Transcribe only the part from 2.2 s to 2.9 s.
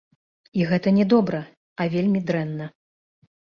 дрэнна.